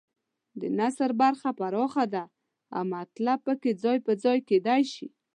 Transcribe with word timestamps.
د 0.59 0.61
نثر 0.79 1.09
برخه 1.21 1.49
پراخه 1.59 2.05
ده 2.13 2.23
او 2.75 2.83
مطلب 2.95 3.37
پکې 3.45 3.71
ځای 3.83 3.97
پر 4.05 4.15
ځای 4.23 4.37
کېدای 4.49 4.81
شي. 4.93 5.07